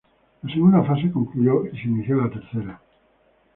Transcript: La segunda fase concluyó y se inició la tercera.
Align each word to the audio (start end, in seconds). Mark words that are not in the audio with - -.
La 0.41 0.51
segunda 0.51 0.81
fase 0.83 1.11
concluyó 1.11 1.63
y 1.67 1.77
se 1.79 1.83
inició 1.87 2.15
la 2.15 2.31
tercera. 2.31 2.81